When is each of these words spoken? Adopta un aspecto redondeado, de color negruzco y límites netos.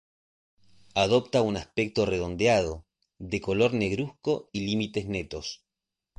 Adopta 1.05 1.41
un 1.49 1.55
aspecto 1.63 1.99
redondeado, 2.13 2.73
de 3.31 3.39
color 3.47 3.71
negruzco 3.75 4.33
y 4.51 4.61
límites 4.65 5.05
netos. 5.07 5.47